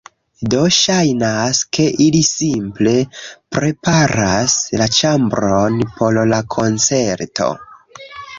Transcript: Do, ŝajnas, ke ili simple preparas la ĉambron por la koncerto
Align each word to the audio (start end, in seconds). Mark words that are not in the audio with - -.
Do, 0.51 0.59
ŝajnas, 0.75 1.59
ke 1.77 1.83
ili 2.05 2.21
simple 2.29 2.93
preparas 3.57 4.57
la 4.83 4.89
ĉambron 5.01 5.79
por 6.01 6.19
la 6.33 6.41
koncerto 6.59 7.53